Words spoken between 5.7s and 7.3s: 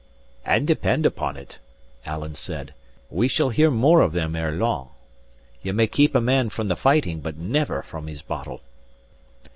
may keep a man from the fighting,